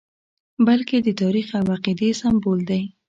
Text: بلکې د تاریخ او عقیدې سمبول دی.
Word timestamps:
بلکې 0.67 0.97
د 1.01 1.09
تاریخ 1.21 1.47
او 1.59 1.65
عقیدې 1.75 2.09
سمبول 2.21 2.59
دی. 2.69 2.83